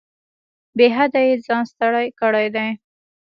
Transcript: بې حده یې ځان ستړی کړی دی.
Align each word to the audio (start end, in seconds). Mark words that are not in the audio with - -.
بې 0.77 0.87
حده 0.95 1.21
یې 1.27 1.33
ځان 1.45 1.63
ستړی 1.71 2.07
کړی 2.19 2.47
دی. 2.55 2.69